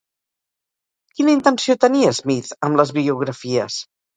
[1.19, 3.79] Quina intenció tenia Smith amb les biografies?